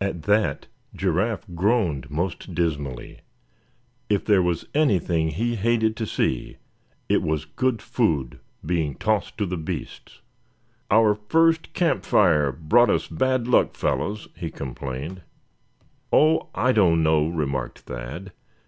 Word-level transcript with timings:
At 0.00 0.22
that 0.22 0.66
Giraffe 0.92 1.46
groaned 1.54 2.10
most 2.10 2.52
dismally. 2.52 3.20
If 4.10 4.24
there 4.24 4.42
was 4.42 4.66
anything 4.74 5.28
he 5.28 5.54
hated 5.54 5.96
to 5.98 6.04
see 6.04 6.56
it 7.08 7.22
was 7.22 7.44
good 7.44 7.80
food 7.80 8.40
being 8.66 8.96
tossed 8.96 9.38
to 9.38 9.46
the 9.46 9.56
beasts. 9.56 10.18
"Our 10.90 11.14
first 11.14 11.74
camp 11.74 12.04
fire 12.04 12.50
brought 12.50 12.90
us 12.90 13.06
bad 13.06 13.46
luck, 13.46 13.76
fellows!" 13.76 14.26
he 14.34 14.50
complained. 14.50 15.22
"Oh! 16.12 16.48
I 16.56 16.72
don't 16.72 17.00
know," 17.04 17.28
remarked 17.28 17.78
Thad. 17.82 18.32